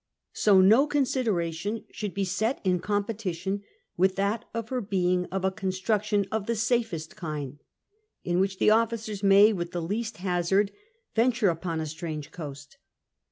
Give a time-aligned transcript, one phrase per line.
[0.33, 3.61] So no consideration should be set in competition
[3.97, 7.59] with that of her being of a construction of the safest kind,
[8.23, 10.71] in which the ofiicera may, with the least hazard,
[11.13, 12.77] venture upon VI THE SHIP CHOSEN 71 a strange coast.